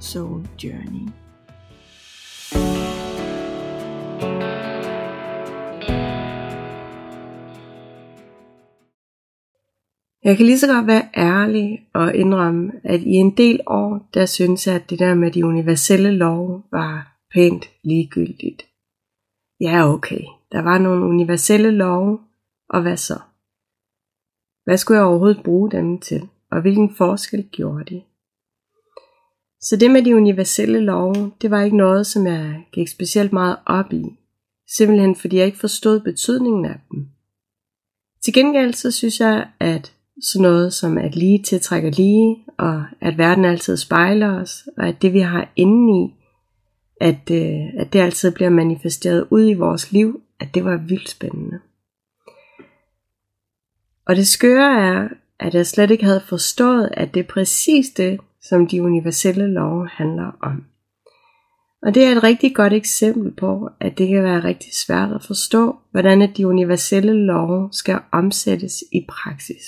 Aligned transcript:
Soul 0.00 0.46
Journey. 0.64 1.08
Jeg 10.24 10.36
kan 10.36 10.46
lige 10.46 10.58
så 10.58 10.66
godt 10.66 10.86
være 10.86 11.08
ærlig 11.16 11.88
og 11.94 12.14
indrømme, 12.14 12.72
at 12.84 13.00
i 13.00 13.10
en 13.12 13.36
del 13.36 13.60
år, 13.66 14.08
der 14.14 14.26
synes 14.26 14.66
jeg, 14.66 14.74
at 14.74 14.90
det 14.90 14.98
der 14.98 15.14
med 15.14 15.30
de 15.30 15.46
universelle 15.46 16.10
love 16.10 16.62
var 16.70 17.16
pænt 17.34 17.64
ligegyldigt. 17.82 18.62
Ja, 19.60 19.92
okay. 19.92 20.20
Der 20.52 20.62
var 20.62 20.78
nogle 20.78 21.04
universelle 21.04 21.70
love, 21.70 22.18
og 22.68 22.82
hvad 22.82 22.96
så? 22.96 23.18
Hvad 24.64 24.76
skulle 24.76 24.98
jeg 24.98 25.06
overhovedet 25.06 25.42
bruge 25.44 25.70
dem 25.70 25.98
til, 25.98 26.28
og 26.50 26.60
hvilken 26.60 26.94
forskel 26.94 27.48
gjorde 27.52 27.84
de? 27.84 28.02
Så 29.62 29.76
det 29.76 29.90
med 29.90 30.02
de 30.02 30.16
universelle 30.16 30.80
love, 30.80 31.32
det 31.42 31.50
var 31.50 31.62
ikke 31.62 31.76
noget, 31.76 32.06
som 32.06 32.26
jeg 32.26 32.66
gik 32.72 32.88
specielt 32.88 33.32
meget 33.32 33.56
op 33.66 33.92
i. 33.92 34.04
Simpelthen 34.76 35.16
fordi 35.16 35.36
jeg 35.36 35.46
ikke 35.46 35.58
forstod 35.58 36.00
betydningen 36.00 36.64
af 36.64 36.80
dem. 36.90 37.08
Til 38.24 38.34
gengæld 38.34 38.74
så 38.74 38.90
synes 38.90 39.20
jeg, 39.20 39.48
at 39.60 39.92
sådan 40.22 40.42
noget 40.42 40.72
som 40.72 40.98
at 40.98 41.16
lige 41.16 41.42
tiltrækker 41.42 41.90
lige, 41.90 42.36
og 42.58 42.84
at 43.00 43.18
verden 43.18 43.44
altid 43.44 43.76
spejler 43.76 44.40
os, 44.40 44.68
og 44.78 44.88
at 44.88 45.02
det 45.02 45.12
vi 45.12 45.20
har 45.20 45.52
indeni, 45.56 46.14
at, 47.00 47.30
øh, 47.30 47.80
at 47.80 47.92
det 47.92 48.00
altid 48.00 48.30
bliver 48.30 48.50
manifesteret 48.50 49.26
ud 49.30 49.48
i 49.48 49.54
vores 49.54 49.92
liv, 49.92 50.22
at 50.40 50.54
det 50.54 50.64
var 50.64 50.76
vildt 50.76 51.08
spændende. 51.08 51.60
Og 54.06 54.16
det 54.16 54.28
skøre 54.28 54.80
er, 54.80 55.08
at 55.38 55.54
jeg 55.54 55.66
slet 55.66 55.90
ikke 55.90 56.04
havde 56.04 56.22
forstået, 56.28 56.88
at 56.92 57.14
det 57.14 57.20
er 57.20 57.28
præcis 57.28 57.90
det, 57.90 58.20
som 58.42 58.66
de 58.66 58.82
universelle 58.82 59.46
love 59.46 59.88
handler 59.88 60.30
om. 60.42 60.64
Og 61.82 61.94
det 61.94 62.04
er 62.04 62.12
et 62.12 62.22
rigtig 62.22 62.54
godt 62.54 62.72
eksempel 62.72 63.32
på, 63.32 63.68
at 63.80 63.98
det 63.98 64.08
kan 64.08 64.24
være 64.24 64.44
rigtig 64.44 64.70
svært 64.86 65.12
at 65.12 65.24
forstå, 65.24 65.76
hvordan 65.90 66.32
de 66.36 66.46
universelle 66.46 67.12
love 67.12 67.68
skal 67.72 67.98
omsættes 68.12 68.84
i 68.92 69.06
praksis. 69.08 69.64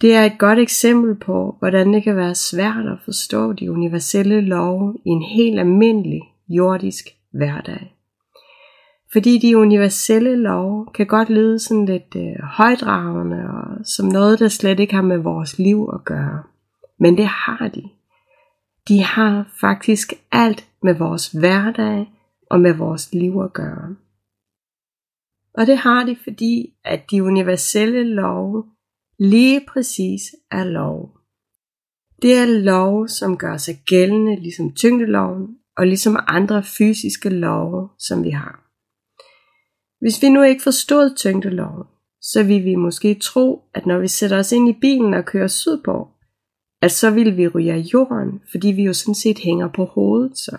Det 0.00 0.14
er 0.14 0.24
et 0.24 0.38
godt 0.38 0.58
eksempel 0.58 1.14
på, 1.14 1.56
hvordan 1.58 1.94
det 1.94 2.02
kan 2.02 2.16
være 2.16 2.34
svært 2.34 2.86
at 2.86 2.98
forstå 3.04 3.52
de 3.52 3.72
universelle 3.72 4.40
love 4.40 4.96
i 5.06 5.08
en 5.08 5.22
helt 5.22 5.60
almindelig 5.60 6.20
jordisk 6.48 7.04
hverdag. 7.32 7.96
Fordi 9.12 9.38
de 9.38 9.58
universelle 9.58 10.36
love 10.36 10.86
kan 10.94 11.06
godt 11.06 11.30
lyde 11.30 11.58
sådan 11.58 11.86
lidt 11.86 12.16
øh, 12.16 12.42
højdragende 12.42 13.36
og 13.36 13.86
som 13.86 14.06
noget, 14.06 14.38
der 14.38 14.48
slet 14.48 14.80
ikke 14.80 14.94
har 14.94 15.02
med 15.02 15.18
vores 15.18 15.58
liv 15.58 15.90
at 15.94 16.04
gøre. 16.04 16.42
Men 17.02 17.16
det 17.16 17.26
har 17.26 17.70
de. 17.74 17.82
De 18.88 19.02
har 19.02 19.52
faktisk 19.60 20.12
alt 20.32 20.68
med 20.82 20.94
vores 20.94 21.28
hverdag 21.28 22.06
og 22.50 22.60
med 22.60 22.74
vores 22.74 23.12
liv 23.12 23.40
at 23.44 23.52
gøre. 23.52 23.96
Og 25.54 25.66
det 25.66 25.78
har 25.78 26.04
de, 26.04 26.16
fordi 26.24 26.74
at 26.84 27.10
de 27.10 27.24
universelle 27.24 28.04
love 28.04 28.64
lige 29.18 29.60
præcis 29.68 30.22
er 30.50 30.64
lov. 30.64 31.18
Det 32.22 32.34
er 32.34 32.46
lov, 32.46 33.08
som 33.08 33.38
gør 33.38 33.56
sig 33.56 33.82
gældende 33.86 34.36
ligesom 34.36 34.74
tyngdeloven 34.74 35.58
og 35.76 35.86
ligesom 35.86 36.16
andre 36.26 36.62
fysiske 36.62 37.28
love, 37.28 37.88
som 37.98 38.24
vi 38.24 38.30
har. 38.30 38.54
Hvis 40.00 40.22
vi 40.22 40.28
nu 40.28 40.42
ikke 40.42 40.62
forstod 40.62 41.16
tyngdeloven, 41.16 41.86
så 42.20 42.42
vil 42.42 42.64
vi 42.64 42.74
måske 42.74 43.14
tro, 43.14 43.62
at 43.74 43.86
når 43.86 43.98
vi 43.98 44.08
sætter 44.08 44.38
os 44.38 44.52
ind 44.52 44.68
i 44.68 44.78
bilen 44.80 45.14
og 45.14 45.24
kører 45.24 45.48
sydpå, 45.48 46.11
at 46.82 46.92
så 46.92 47.10
vil 47.10 47.36
vi 47.36 47.48
ryge 47.48 47.72
af 47.72 47.78
jorden, 47.78 48.40
fordi 48.50 48.68
vi 48.68 48.82
jo 48.82 48.92
sådan 48.92 49.14
set 49.14 49.38
hænger 49.38 49.68
på 49.68 49.84
hovedet 49.84 50.38
så. 50.38 50.56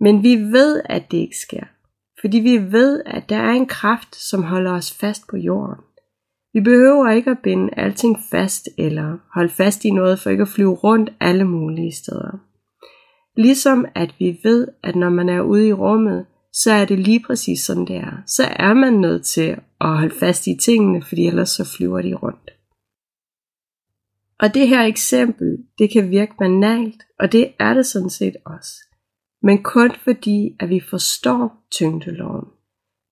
Men 0.00 0.22
vi 0.22 0.36
ved, 0.36 0.82
at 0.84 1.10
det 1.10 1.18
ikke 1.18 1.36
sker, 1.36 1.64
fordi 2.20 2.38
vi 2.38 2.72
ved, 2.72 3.02
at 3.06 3.28
der 3.28 3.36
er 3.36 3.50
en 3.50 3.66
kraft, 3.66 4.16
som 4.16 4.42
holder 4.42 4.72
os 4.72 4.94
fast 4.94 5.22
på 5.30 5.36
jorden. 5.36 5.84
Vi 6.52 6.60
behøver 6.60 7.10
ikke 7.10 7.30
at 7.30 7.38
binde 7.42 7.74
alting 7.76 8.16
fast 8.30 8.68
eller 8.78 9.18
holde 9.34 9.48
fast 9.48 9.84
i 9.84 9.90
noget 9.90 10.18
for 10.18 10.30
ikke 10.30 10.42
at 10.42 10.48
flyve 10.48 10.74
rundt 10.74 11.12
alle 11.20 11.44
mulige 11.44 11.92
steder. 11.92 12.38
Ligesom 13.36 13.86
at 13.94 14.14
vi 14.18 14.40
ved, 14.42 14.68
at 14.82 14.96
når 14.96 15.10
man 15.10 15.28
er 15.28 15.40
ude 15.40 15.68
i 15.68 15.72
rummet, 15.72 16.26
så 16.52 16.72
er 16.72 16.84
det 16.84 16.98
lige 16.98 17.24
præcis 17.26 17.60
sådan 17.60 17.86
det 17.86 17.96
er. 17.96 18.22
Så 18.26 18.42
er 18.56 18.74
man 18.74 18.92
nødt 18.92 19.24
til 19.24 19.56
at 19.80 19.88
holde 19.88 20.14
fast 20.14 20.46
i 20.46 20.56
tingene, 20.64 21.02
fordi 21.02 21.26
ellers 21.26 21.50
så 21.50 21.74
flyver 21.76 22.02
de 22.02 22.14
rundt. 22.14 22.57
Og 24.40 24.54
det 24.54 24.68
her 24.68 24.82
eksempel, 24.82 25.58
det 25.78 25.92
kan 25.92 26.10
virke 26.10 26.34
banalt, 26.38 27.02
og 27.18 27.32
det 27.32 27.52
er 27.58 27.74
det 27.74 27.86
sådan 27.86 28.10
set 28.10 28.36
også. 28.46 28.72
Men 29.42 29.62
kun 29.62 29.90
fordi, 30.04 30.56
at 30.60 30.68
vi 30.68 30.80
forstår 30.90 31.66
tyngdeloven. 31.70 32.44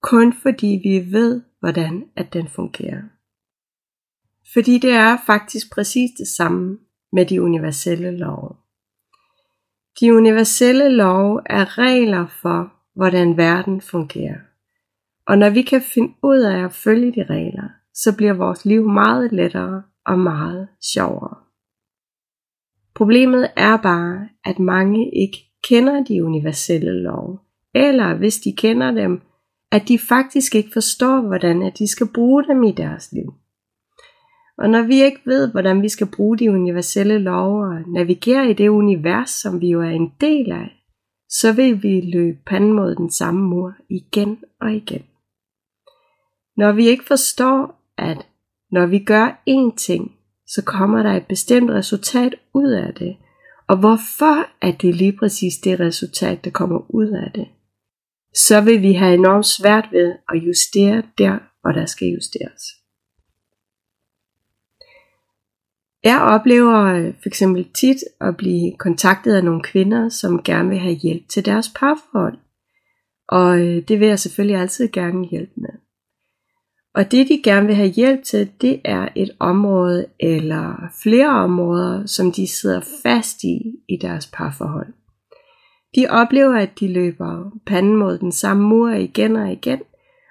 Kun 0.03 0.32
fordi 0.32 0.81
vi 0.84 1.12
ved, 1.12 1.42
hvordan 1.60 2.04
at 2.16 2.32
den 2.32 2.48
fungerer. 2.48 3.03
Fordi 4.53 4.78
det 4.78 4.91
er 4.91 5.16
faktisk 5.26 5.72
præcis 5.72 6.10
det 6.19 6.28
samme 6.28 6.78
med 7.12 7.26
de 7.26 7.43
universelle 7.43 8.10
love. 8.10 8.56
De 10.00 10.14
universelle 10.14 10.88
love 10.88 11.41
er 11.47 11.78
regler 11.78 12.26
for, 12.26 12.72
hvordan 12.94 13.37
verden 13.37 13.81
fungerer. 13.81 14.38
Og 15.26 15.38
når 15.38 15.50
vi 15.50 15.62
kan 15.62 15.82
finde 15.82 16.14
ud 16.22 16.38
af 16.38 16.64
at 16.64 16.72
følge 16.72 17.12
de 17.12 17.25
regler, 17.25 17.69
så 17.94 18.16
bliver 18.16 18.32
vores 18.32 18.64
liv 18.64 18.88
meget 18.88 19.32
lettere 19.32 19.82
og 20.06 20.19
meget 20.19 20.69
sjovere. 20.94 21.37
Problemet 22.94 23.50
er 23.56 23.77
bare, 23.77 24.28
at 24.44 24.59
mange 24.59 25.11
ikke 25.22 25.39
kender 25.69 26.05
de 26.05 26.25
universelle 26.25 27.03
love, 27.03 27.39
eller 27.75 28.15
hvis 28.15 28.39
de 28.39 28.56
kender 28.56 28.91
dem, 28.91 29.21
at 29.72 29.89
de 29.89 29.99
faktisk 29.99 30.55
ikke 30.55 30.71
forstår, 30.72 31.21
hvordan 31.21 31.62
at 31.62 31.78
de 31.78 31.89
skal 31.89 32.06
bruge 32.15 32.44
dem 32.44 32.62
i 32.62 32.72
deres 32.72 33.12
liv. 33.12 33.34
Og 34.59 34.71
når 34.71 34.83
vi 34.83 35.03
ikke 35.03 35.21
ved, 35.25 35.50
hvordan 35.50 35.83
vi 35.83 35.89
skal 35.89 36.06
bruge 36.17 36.38
de 36.38 36.50
universelle 36.50 37.19
love 37.19 37.67
og 37.67 37.88
navigere 37.88 38.50
i 38.50 38.53
det 38.53 38.69
univers, 38.69 39.31
som 39.31 39.61
vi 39.61 39.69
jo 39.69 39.83
er 39.83 39.91
en 39.91 40.12
del 40.21 40.53
af, 40.53 40.77
så 41.28 41.53
vil 41.53 41.83
vi 41.83 42.00
løbe 42.00 42.38
panden 42.47 42.73
mod 42.73 42.94
den 42.94 43.11
samme 43.11 43.43
mur 43.43 43.75
igen 43.88 44.38
og 44.61 44.73
igen. 44.73 45.05
Når 46.56 46.73
vi 46.73 46.88
ikke 46.88 47.05
forstår, 47.05 47.83
at 47.99 48.27
når 48.72 48.87
vi 48.87 48.99
gør 48.99 49.43
én 49.50 49.77
ting, 49.77 50.12
så 50.47 50.62
kommer 50.65 51.03
der 51.03 51.12
et 51.12 51.27
bestemt 51.27 51.71
resultat 51.71 52.34
ud 52.54 52.71
af 52.71 52.94
det. 52.94 53.16
Og 53.69 53.77
hvorfor 53.77 54.66
er 54.66 54.72
det 54.72 54.94
lige 54.94 55.16
præcis 55.19 55.54
det 55.65 55.81
resultat, 55.81 56.44
der 56.44 56.50
kommer 56.50 56.94
ud 56.94 57.09
af 57.09 57.32
det? 57.34 57.49
Så 58.34 58.60
vil 58.60 58.82
vi 58.82 58.93
have 58.93 59.15
enormt 59.15 59.47
svært 59.47 59.88
ved 59.93 60.15
at 60.28 60.37
justere 60.47 61.03
der, 61.19 61.38
hvor 61.60 61.72
der 61.72 61.87
skal 61.87 62.09
justeres. 62.09 62.62
Jeg 66.05 66.20
oplever 66.20 66.85
øh, 66.85 67.14
for 67.14 67.29
eksempel 67.29 67.69
tit 67.75 67.96
at 68.20 68.37
blive 68.37 68.76
kontaktet 68.79 69.35
af 69.35 69.44
nogle 69.44 69.62
kvinder, 69.62 70.08
som 70.08 70.43
gerne 70.43 70.69
vil 70.69 70.79
have 70.79 70.94
hjælp 70.94 71.29
til 71.29 71.44
deres 71.44 71.69
parforhold. 71.76 72.38
Og 73.29 73.58
øh, 73.61 73.88
det 73.88 74.00
vil 74.00 74.08
jeg 74.08 74.19
selvfølgelig 74.19 74.61
altid 74.61 74.88
gerne 74.88 75.26
hjælpe 75.26 75.52
med. 75.56 75.75
Og 76.96 77.10
det 77.10 77.28
de 77.28 77.43
gerne 77.44 77.66
vil 77.66 77.75
have 77.76 77.88
hjælp 77.88 78.22
til, 78.22 78.50
det 78.60 78.81
er 78.84 79.08
et 79.16 79.31
område 79.38 80.06
eller 80.20 80.93
flere 81.02 81.28
områder, 81.28 82.06
som 82.06 82.32
de 82.32 82.48
sidder 82.48 82.81
fast 83.02 83.44
i 83.44 83.56
i 83.88 83.96
deres 84.02 84.31
parforhold. 84.34 84.93
De 85.96 86.06
oplever, 86.10 86.54
at 86.54 86.81
de 86.81 86.93
løber 86.93 87.50
panden 87.66 87.96
mod 87.96 88.19
den 88.19 88.32
samme 88.32 88.62
mur 88.69 88.90
igen 88.90 89.37
og 89.37 89.52
igen, 89.52 89.81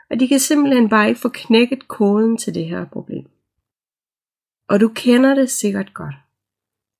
og 0.10 0.20
de 0.20 0.28
kan 0.28 0.40
simpelthen 0.40 0.90
bare 0.90 1.08
ikke 1.10 1.22
få 1.22 1.30
knækket 1.30 1.88
koden 1.88 2.38
til 2.38 2.56
det 2.56 2.66
her 2.66 2.86
problem. 2.86 3.26
Og 4.70 4.80
du 4.80 4.88
kender 4.88 5.36
det 5.36 5.50
sikkert 5.50 5.94
godt. 5.94 6.16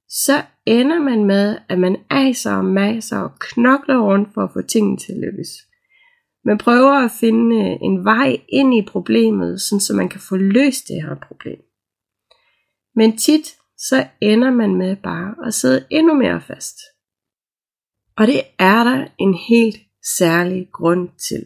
Så 0.10 0.44
ender 0.66 1.00
man 1.00 1.26
med, 1.26 1.58
at 1.70 1.80
man 1.80 1.98
aser 2.10 2.56
og 2.56 2.66
maser 2.66 3.20
og 3.20 3.32
knokler 3.40 4.00
rundt 4.00 4.34
for 4.34 4.42
at 4.42 4.54
få 4.54 4.62
tingene 4.62 4.98
til 4.98 5.12
at 5.12 5.18
lykkes. 5.18 5.50
Man 6.46 6.58
prøver 6.58 7.06
at 7.06 7.12
finde 7.12 7.56
øh, 7.56 7.78
en 7.82 8.06
vej 8.06 8.38
ind 8.50 8.74
i 8.74 8.86
problemet, 8.88 9.62
sådan 9.62 9.80
så 9.80 9.94
man 9.94 10.10
kan 10.10 10.20
få 10.20 10.36
løst 10.36 10.88
det 10.88 11.04
her 11.04 11.16
problem. 11.28 11.62
Men 12.96 13.18
tit 13.18 13.56
så 13.78 14.08
ender 14.22 14.52
man 14.52 14.76
med 14.76 14.96
bare 14.96 15.48
at 15.48 15.54
sidde 15.54 15.86
endnu 15.90 16.14
mere 16.14 16.42
fast. 16.42 16.78
Og 18.18 18.28
det 18.28 18.42
er 18.60 18.84
der 18.84 19.08
en 19.20 19.34
helt 19.34 19.78
særlig 20.18 20.70
grund 20.74 21.10
til. 21.30 21.46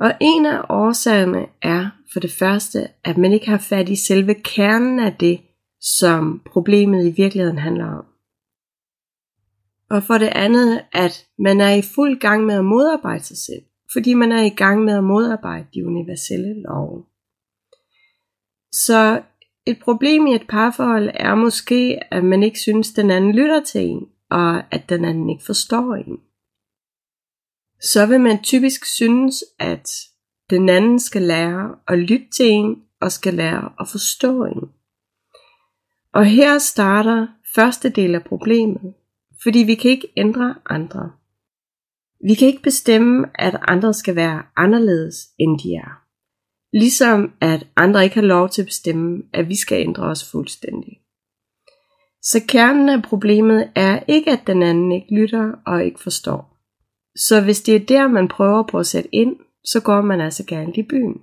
Og 0.00 0.12
en 0.20 0.46
af 0.46 0.64
årsagerne 0.68 1.46
er 1.62 1.90
for 2.12 2.20
det 2.20 2.32
første, 2.32 2.88
at 3.04 3.18
man 3.18 3.32
ikke 3.32 3.48
har 3.48 3.58
fat 3.58 3.88
i 3.88 3.96
selve 3.96 4.34
kernen 4.34 5.00
af 5.00 5.16
det, 5.20 5.40
som 5.80 6.42
problemet 6.52 7.06
i 7.06 7.10
virkeligheden 7.10 7.58
handler 7.58 7.86
om. 7.86 8.04
Og 9.90 10.02
for 10.02 10.18
det 10.18 10.26
andet, 10.26 10.84
at 10.92 11.26
man 11.38 11.60
er 11.60 11.74
i 11.74 11.82
fuld 11.82 12.20
gang 12.20 12.46
med 12.46 12.54
at 12.54 12.64
modarbejde 12.64 13.24
sig 13.24 13.36
selv, 13.36 13.62
fordi 13.92 14.14
man 14.14 14.32
er 14.32 14.42
i 14.42 14.48
gang 14.48 14.84
med 14.84 14.96
at 14.96 15.04
modarbejde 15.04 15.66
de 15.74 15.86
universelle 15.86 16.62
love. 16.62 17.04
Så 18.72 19.22
et 19.66 19.78
problem 19.82 20.26
i 20.26 20.34
et 20.34 20.46
parforhold 20.48 21.10
er 21.14 21.34
måske, 21.34 21.98
at 22.14 22.24
man 22.24 22.42
ikke 22.42 22.58
synes, 22.58 22.92
den 22.92 23.10
anden 23.10 23.32
lytter 23.32 23.62
til 23.64 23.80
en, 23.80 24.06
og 24.30 24.74
at 24.74 24.88
den 24.88 25.04
anden 25.04 25.30
ikke 25.30 25.44
forstår 25.44 25.94
en. 25.94 26.18
Så 27.80 28.06
vil 28.06 28.20
man 28.20 28.42
typisk 28.42 28.84
synes, 28.84 29.44
at 29.58 29.90
den 30.50 30.68
anden 30.68 30.98
skal 30.98 31.22
lære 31.22 31.76
at 31.88 31.98
lytte 31.98 32.26
til 32.36 32.50
en, 32.50 32.82
og 33.00 33.12
skal 33.12 33.34
lære 33.34 33.72
at 33.80 33.88
forstå 33.88 34.44
en. 34.44 34.68
Og 36.14 36.24
her 36.24 36.58
starter 36.58 37.26
første 37.54 37.88
del 37.88 38.14
af 38.14 38.24
problemet, 38.24 38.94
fordi 39.42 39.58
vi 39.58 39.74
kan 39.74 39.90
ikke 39.90 40.12
ændre 40.16 40.54
andre. 40.66 41.12
Vi 42.20 42.34
kan 42.34 42.48
ikke 42.48 42.62
bestemme, 42.62 43.26
at 43.34 43.60
andre 43.68 43.94
skal 43.94 44.16
være 44.16 44.42
anderledes, 44.56 45.16
end 45.38 45.58
de 45.58 45.74
er. 45.74 46.02
Ligesom 46.72 47.32
at 47.40 47.66
andre 47.76 48.04
ikke 48.04 48.14
har 48.14 48.22
lov 48.22 48.48
til 48.48 48.62
at 48.62 48.66
bestemme, 48.66 49.22
at 49.32 49.48
vi 49.48 49.56
skal 49.56 49.80
ændre 49.80 50.02
os 50.02 50.30
fuldstændig. 50.30 51.00
Så 52.22 52.40
kernen 52.48 52.88
af 52.88 53.02
problemet 53.02 53.70
er 53.74 54.00
ikke, 54.08 54.30
at 54.30 54.46
den 54.46 54.62
anden 54.62 54.92
ikke 54.92 55.14
lytter 55.14 55.52
og 55.66 55.84
ikke 55.84 56.00
forstår. 56.00 56.56
Så 57.16 57.40
hvis 57.40 57.60
det 57.60 57.74
er 57.74 57.86
der, 57.86 58.08
man 58.08 58.28
prøver 58.28 58.62
på 58.62 58.78
at 58.78 58.86
sætte 58.86 59.14
ind, 59.14 59.36
så 59.64 59.80
går 59.80 60.00
man 60.00 60.20
altså 60.20 60.44
gerne 60.46 60.72
i 60.76 60.82
byen. 60.82 61.20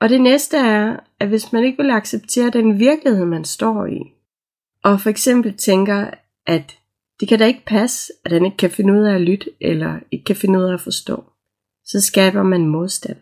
Og 0.00 0.08
det 0.08 0.20
næste 0.20 0.56
er, 0.56 0.96
at 1.20 1.28
hvis 1.28 1.52
man 1.52 1.64
ikke 1.64 1.82
vil 1.82 1.90
acceptere 1.90 2.50
den 2.50 2.78
virkelighed, 2.78 3.24
man 3.24 3.44
står 3.44 3.86
i, 3.86 4.00
og 4.84 5.00
for 5.00 5.10
eksempel 5.10 5.56
tænker, 5.56 6.10
at 6.46 6.78
det 7.20 7.28
kan 7.28 7.38
da 7.38 7.46
ikke 7.46 7.64
passe, 7.66 8.12
at 8.24 8.32
han 8.32 8.44
ikke 8.44 8.56
kan 8.56 8.70
finde 8.70 8.92
ud 8.92 9.04
af 9.04 9.14
at 9.14 9.20
lytte, 9.20 9.50
eller 9.60 9.98
ikke 10.12 10.24
kan 10.24 10.36
finde 10.36 10.58
ud 10.58 10.64
af 10.64 10.74
at 10.74 10.80
forstå, 10.80 11.24
så 11.84 12.00
skaber 12.00 12.42
man 12.42 12.66
modstand. 12.66 13.16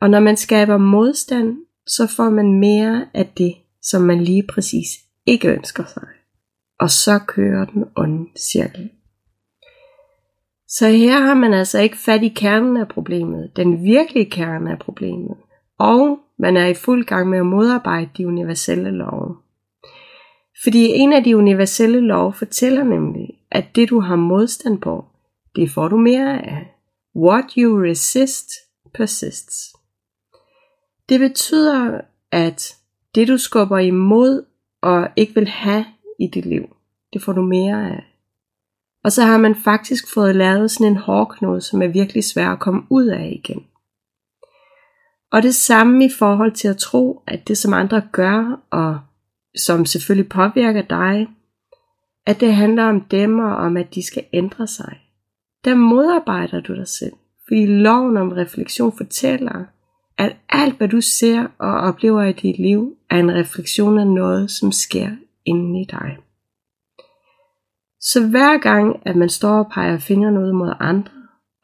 Og 0.00 0.10
når 0.10 0.20
man 0.20 0.36
skaber 0.36 0.76
modstand, 0.76 1.56
så 1.86 2.06
får 2.16 2.30
man 2.30 2.58
mere 2.58 3.06
af 3.14 3.32
det, 3.38 3.54
som 3.82 4.02
man 4.02 4.24
lige 4.24 4.46
præcis 4.46 4.86
ikke 5.26 5.48
ønsker 5.48 5.84
sig. 5.84 6.08
Og 6.80 6.90
så 6.90 7.18
kører 7.26 7.64
den 7.64 7.84
onde 7.96 8.30
cirkel. 8.38 8.90
Så 10.68 10.88
her 10.88 11.20
har 11.20 11.34
man 11.34 11.54
altså 11.54 11.80
ikke 11.80 11.96
fat 11.96 12.22
i 12.22 12.28
kernen 12.28 12.76
af 12.76 12.88
problemet, 12.88 13.52
den 13.56 13.84
virkelige 13.84 14.30
kerne 14.30 14.72
af 14.72 14.78
problemet, 14.78 15.36
og 15.78 16.18
man 16.38 16.56
er 16.56 16.66
i 16.66 16.74
fuld 16.74 17.04
gang 17.04 17.28
med 17.28 17.38
at 17.38 17.46
modarbejde 17.46 18.10
de 18.16 18.26
universelle 18.26 18.90
love. 18.90 19.36
Fordi 20.62 20.86
en 20.86 21.12
af 21.12 21.24
de 21.24 21.36
universelle 21.36 22.00
love 22.00 22.32
fortæller 22.32 22.84
nemlig, 22.84 23.28
at 23.50 23.64
det 23.74 23.90
du 23.90 24.00
har 24.00 24.16
modstand 24.16 24.80
på, 24.80 25.04
det 25.56 25.70
får 25.70 25.88
du 25.88 25.96
mere 25.96 26.46
af. 26.46 26.74
What 27.16 27.44
you 27.56 27.82
resist 27.82 28.48
persists. 28.94 29.72
Det 31.08 31.20
betyder, 31.20 32.00
at 32.32 32.76
det 33.14 33.28
du 33.28 33.38
skubber 33.38 33.78
imod 33.78 34.44
og 34.82 35.08
ikke 35.16 35.34
vil 35.34 35.48
have 35.48 35.84
i 36.20 36.26
dit 36.26 36.46
liv, 36.46 36.76
det 37.12 37.22
får 37.22 37.32
du 37.32 37.42
mere 37.42 37.90
af. 37.90 38.04
Og 39.04 39.12
så 39.12 39.22
har 39.22 39.38
man 39.38 39.54
faktisk 39.54 40.14
fået 40.14 40.36
lavet 40.36 40.70
sådan 40.70 40.86
en 40.86 40.96
hårknude, 40.96 41.60
som 41.60 41.82
er 41.82 41.86
virkelig 41.86 42.24
svær 42.24 42.48
at 42.48 42.60
komme 42.60 42.82
ud 42.90 43.06
af 43.06 43.40
igen. 43.44 43.66
Og 45.32 45.42
det 45.42 45.54
samme 45.54 46.04
i 46.04 46.10
forhold 46.18 46.52
til 46.52 46.68
at 46.68 46.76
tro, 46.76 47.22
at 47.26 47.48
det 47.48 47.58
som 47.58 47.72
andre 47.72 48.02
gør, 48.12 48.60
og 48.70 49.00
som 49.56 49.86
selvfølgelig 49.86 50.28
påvirker 50.28 50.82
dig, 50.82 51.28
at 52.26 52.40
det 52.40 52.54
handler 52.54 52.84
om 52.84 53.00
dem 53.00 53.38
og 53.38 53.56
om, 53.56 53.76
at 53.76 53.94
de 53.94 54.06
skal 54.06 54.24
ændre 54.32 54.66
sig. 54.66 55.00
Der 55.64 55.74
modarbejder 55.74 56.60
du 56.60 56.74
dig 56.74 56.88
selv, 56.88 57.12
fordi 57.48 57.66
loven 57.66 58.16
om 58.16 58.28
refleksion 58.28 58.96
fortæller, 58.96 59.64
at 60.18 60.36
alt 60.48 60.76
hvad 60.78 60.88
du 60.88 61.00
ser 61.00 61.46
og 61.58 61.72
oplever 61.72 62.22
i 62.22 62.32
dit 62.32 62.58
liv, 62.58 62.96
er 63.10 63.16
en 63.16 63.34
refleksion 63.34 63.98
af 63.98 64.06
noget, 64.06 64.50
som 64.50 64.72
sker 64.72 65.10
inden 65.44 65.76
i 65.76 65.84
dig. 65.84 66.18
Så 68.00 68.26
hver 68.28 68.58
gang, 68.58 69.02
at 69.06 69.16
man 69.16 69.28
står 69.28 69.58
og 69.58 69.70
peger 69.72 69.98
fingrene 69.98 70.40
ud 70.40 70.52
mod 70.52 70.72
andre, 70.80 71.12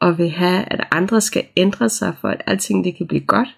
og 0.01 0.17
vil 0.17 0.29
have, 0.29 0.73
at 0.73 0.87
andre 0.91 1.21
skal 1.21 1.47
ændre 1.57 1.89
sig 1.89 2.15
for, 2.21 2.27
at 2.27 2.41
alting 2.47 2.83
det 2.83 2.95
kan 2.95 3.07
blive 3.07 3.25
godt, 3.25 3.57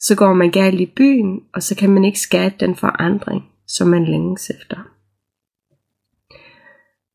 så 0.00 0.14
går 0.16 0.34
man 0.34 0.50
galt 0.50 0.80
i 0.80 0.92
byen, 0.96 1.40
og 1.54 1.62
så 1.62 1.76
kan 1.76 1.90
man 1.90 2.04
ikke 2.04 2.20
skabe 2.20 2.54
den 2.60 2.76
forandring, 2.76 3.44
som 3.66 3.88
man 3.88 4.04
længes 4.04 4.50
efter. 4.50 4.76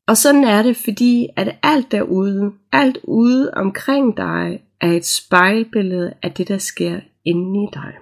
Og 0.08 0.18
sådan 0.18 0.44
er 0.44 0.64
det, 0.64 0.78
fordi 0.78 1.28
at 1.36 1.56
alt 1.64 1.92
derude, 1.92 2.52
alt 2.72 2.98
ude 3.04 3.52
omkring 3.54 4.18
dig, 4.18 4.64
er 4.82 4.92
et 4.92 5.06
spejlbillede 5.06 6.14
af 6.24 6.32
det, 6.32 6.48
der 6.48 6.58
sker 6.58 7.00
inde 7.26 7.64
i 7.64 7.68
dig. 7.74 7.94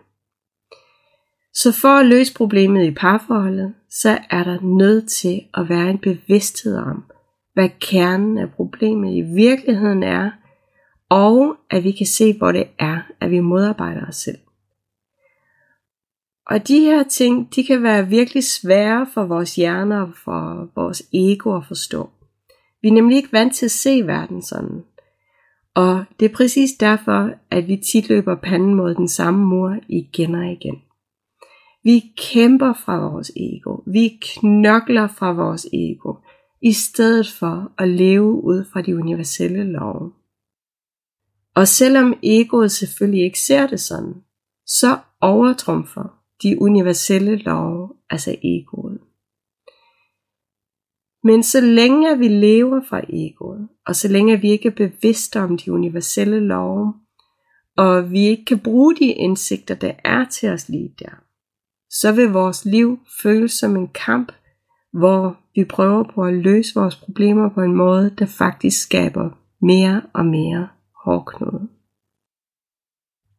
Så 1.53 1.71
for 1.81 1.99
at 1.99 2.05
løse 2.05 2.33
problemet 2.33 2.85
i 2.85 2.91
parforholdet, 2.91 3.73
så 3.89 4.17
er 4.29 4.43
der 4.43 4.61
nødt 4.61 5.09
til 5.09 5.41
at 5.53 5.69
være 5.69 5.89
en 5.89 5.97
bevidsthed 5.97 6.77
om, 6.77 7.03
hvad 7.53 7.69
kernen 7.79 8.37
af 8.37 8.49
problemet 8.51 9.13
i 9.13 9.21
virkeligheden 9.21 10.03
er, 10.03 10.31
og 11.09 11.55
at 11.69 11.83
vi 11.83 11.91
kan 11.91 12.05
se, 12.05 12.37
hvor 12.37 12.51
det 12.51 12.67
er, 12.79 13.01
at 13.21 13.31
vi 13.31 13.39
modarbejder 13.39 14.07
os 14.07 14.15
selv. 14.15 14.37
Og 16.49 16.67
de 16.67 16.79
her 16.79 17.03
ting, 17.03 17.55
de 17.55 17.63
kan 17.63 17.83
være 17.83 18.07
virkelig 18.07 18.43
svære 18.43 19.07
for 19.13 19.25
vores 19.25 19.55
hjerner 19.55 20.01
og 20.01 20.13
for 20.23 20.71
vores 20.75 21.03
ego 21.13 21.57
at 21.57 21.65
forstå. 21.67 22.09
Vi 22.81 22.87
er 22.87 22.93
nemlig 22.93 23.17
ikke 23.17 23.33
vant 23.33 23.55
til 23.55 23.65
at 23.65 23.71
se 23.71 24.07
verden 24.07 24.41
sådan. 24.41 24.83
Og 25.75 26.05
det 26.19 26.25
er 26.31 26.35
præcis 26.35 26.71
derfor, 26.79 27.31
at 27.51 27.67
vi 27.67 27.77
tit 27.77 28.09
løber 28.09 28.35
panden 28.35 28.75
mod 28.75 28.95
den 28.95 29.07
samme 29.07 29.45
mur 29.45 29.77
igen 29.89 30.35
og 30.35 30.51
igen. 30.51 30.75
Vi 31.83 32.03
kæmper 32.17 32.73
fra 32.73 33.09
vores 33.09 33.31
ego. 33.35 33.75
Vi 33.87 34.19
knokler 34.21 35.07
fra 35.07 35.31
vores 35.31 35.67
ego, 35.73 36.13
i 36.61 36.73
stedet 36.73 37.27
for 37.39 37.71
at 37.77 37.87
leve 37.87 38.43
ud 38.43 38.65
fra 38.73 38.81
de 38.81 38.95
universelle 38.95 39.63
love. 39.63 40.11
Og 41.55 41.67
selvom 41.67 42.13
egoet 42.23 42.71
selvfølgelig 42.71 43.23
ikke 43.23 43.39
ser 43.39 43.67
det 43.67 43.79
sådan, 43.79 44.13
så 44.65 44.97
overtrumfer 45.21 46.18
de 46.43 46.61
universelle 46.61 47.35
love, 47.35 47.89
altså 48.09 48.35
egoet. 48.43 48.99
Men 51.23 51.43
så 51.43 51.61
længe 51.61 52.17
vi 52.17 52.27
lever 52.27 52.81
fra 52.89 53.01
egoet, 53.09 53.69
og 53.87 53.95
så 53.95 54.07
længe 54.07 54.41
vi 54.41 54.49
ikke 54.49 54.67
er 54.67 54.75
bevidste 54.75 55.39
om 55.39 55.57
de 55.57 55.71
universelle 55.71 56.39
love, 56.39 56.93
og 57.77 58.11
vi 58.11 58.19
ikke 58.19 58.45
kan 58.45 58.59
bruge 58.59 58.95
de 58.95 59.05
indsigter, 59.05 59.75
der 59.75 59.93
er 60.03 60.25
til 60.25 60.49
os 60.49 60.69
lige 60.69 60.95
der, 60.99 61.23
så 61.89 62.11
vil 62.11 62.29
vores 62.29 62.65
liv 62.65 62.99
føles 63.21 63.51
som 63.51 63.75
en 63.75 63.87
kamp, 63.87 64.31
hvor 64.93 65.37
vi 65.55 65.65
prøver 65.65 66.03
på 66.03 66.23
at 66.23 66.33
løse 66.33 66.79
vores 66.79 66.95
problemer 66.95 67.49
på 67.49 67.61
en 67.61 67.75
måde, 67.75 68.15
der 68.19 68.25
faktisk 68.25 68.81
skaber 68.81 69.29
mere 69.61 70.01
og 70.13 70.25
mere 70.25 70.69
hårdknude. 71.05 71.69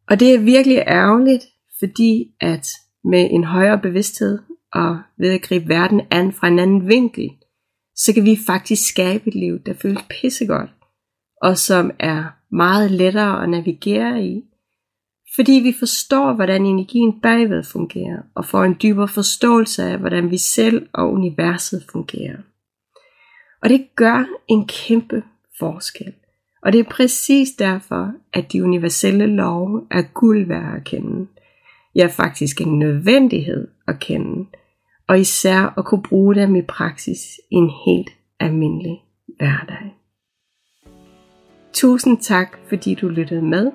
Og 0.09 0.21
det 0.21 0.35
er 0.35 0.39
virkelig 0.39 0.79
ærgerligt, 0.87 1.45
fordi 1.79 2.35
at 2.41 2.69
med 3.05 3.29
en 3.31 3.45
højere 3.45 3.79
bevidsthed 3.79 4.39
og 4.73 4.99
ved 5.19 5.31
at 5.31 5.43
gribe 5.43 5.69
verden 5.69 6.01
an 6.11 6.33
fra 6.33 6.49
en 6.49 6.59
anden 6.59 6.89
vinkel, 6.89 7.31
så 7.97 8.15
kan 8.15 8.25
vi 8.25 8.39
faktisk 8.47 8.89
skabe 8.89 9.29
et 9.29 9.35
liv, 9.35 9.59
der 9.67 9.75
føles 9.75 10.03
pissegodt, 10.11 10.71
og 11.43 11.59
som 11.59 11.91
er 11.99 12.25
meget 12.53 12.91
lettere 12.91 13.43
at 13.43 13.49
navigere 13.49 14.25
i, 14.25 14.43
fordi 15.35 15.53
vi 15.53 15.75
forstår, 15.79 16.33
hvordan 16.33 16.67
energien 16.67 17.21
bagved 17.21 17.65
fungerer, 17.65 18.23
og 18.35 18.45
får 18.45 18.65
en 18.65 18.77
dybere 18.83 19.09
forståelse 19.09 19.85
af, 19.85 19.99
hvordan 19.99 20.31
vi 20.31 20.39
selv 20.39 20.89
og 20.93 21.13
universet 21.13 21.87
fungerer. 21.93 22.37
Og 23.63 23.69
det 23.69 23.87
gør 23.97 24.25
en 24.49 24.67
kæmpe 24.67 25.23
forskel. 25.59 26.13
Og 26.63 26.73
det 26.73 26.79
er 26.79 26.91
præcis 26.91 27.49
derfor, 27.59 28.13
at 28.33 28.53
de 28.53 28.65
universelle 28.65 29.27
love 29.27 29.87
er 29.91 30.03
guld 30.03 30.47
værd 30.47 30.77
at 30.77 30.85
kende. 30.85 31.27
Ja, 31.95 32.07
faktisk 32.07 32.61
en 32.61 32.79
nødvendighed 32.79 33.69
at 33.89 33.99
kende, 33.99 34.47
og 35.09 35.21
især 35.21 35.75
at 35.79 35.85
kunne 35.85 36.03
bruge 36.03 36.35
dem 36.35 36.57
i 36.57 36.63
praksis 36.63 37.19
i 37.51 37.55
en 37.55 37.71
helt 37.87 38.11
almindelig 38.41 38.99
hverdag. 39.37 39.95
Tusind 41.73 42.19
tak, 42.19 42.59
fordi 42.69 42.95
du 42.95 43.09
lyttede 43.09 43.43
med. 43.43 43.71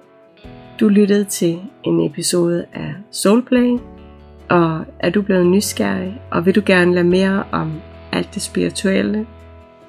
Du 0.80 0.88
lyttede 0.88 1.24
til 1.24 1.60
en 1.84 2.06
episode 2.06 2.66
af 2.74 2.94
Soulplay, 3.12 3.78
og 4.50 4.86
er 5.00 5.10
du 5.10 5.22
blevet 5.22 5.48
nysgerrig, 5.48 6.22
og 6.32 6.46
vil 6.46 6.56
du 6.56 6.62
gerne 6.66 6.94
lære 6.94 7.04
mere 7.04 7.44
om 7.52 7.82
alt 8.12 8.34
det 8.34 8.42
spirituelle, 8.42 9.28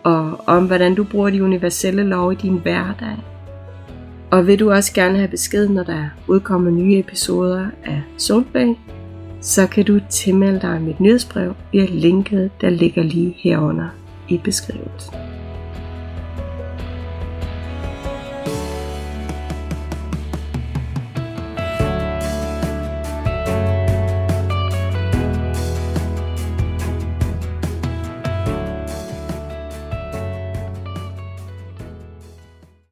og 0.05 0.41
om 0.47 0.67
hvordan 0.67 0.95
du 0.95 1.05
bruger 1.05 1.31
de 1.31 1.45
universelle 1.45 2.03
love 2.03 2.33
i 2.33 2.37
din 2.37 2.59
hverdag. 2.59 3.36
Og 4.31 4.47
vil 4.47 4.61
du 4.61 4.71
også 4.71 4.95
gerne 4.95 5.19
have 5.19 5.29
besked, 5.29 5.69
når 5.69 5.83
der 5.83 6.09
udkommer 6.29 6.71
nye 6.71 6.99
episoder 6.99 7.67
af 7.85 8.03
Solbag, 8.19 8.81
så 9.41 9.67
kan 9.67 9.85
du 9.85 10.01
tilmelde 10.11 10.61
dig 10.61 10.81
mit 10.83 11.01
nyhedsbrev 11.01 11.55
via 11.73 11.87
linket, 11.91 12.51
der 12.61 12.71
ligger 12.71 13.03
lige 13.03 13.37
herunder 13.39 13.89
i 14.29 14.41
beskrivelsen. 14.45 15.26